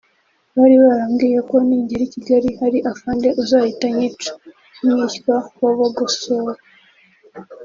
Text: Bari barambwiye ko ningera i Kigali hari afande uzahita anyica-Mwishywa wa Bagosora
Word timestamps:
Bari 0.57 0.75
barambwiye 0.83 1.39
ko 1.49 1.55
ningera 1.67 2.03
i 2.05 2.11
Kigali 2.13 2.49
hari 2.59 2.79
afande 2.91 3.27
uzahita 3.41 3.83
anyica-Mwishywa 3.89 5.35
wa 5.61 5.71
Bagosora 5.77 6.55